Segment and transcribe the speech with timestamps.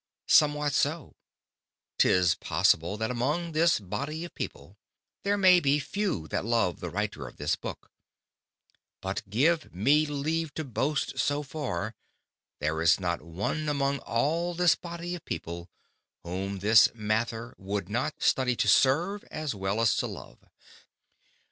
[0.33, 1.13] _Somewhat so:
[1.99, 4.75] 'Tis possible, that among this Body of People,
[5.23, 7.91] there may be few that love the Writer of this Book;
[8.99, 11.93] but give me leave to boast so far,
[12.59, 15.69] there is not one among all this Body of People,
[16.23, 20.39] whom this Mather would not study to serve, as well as to love.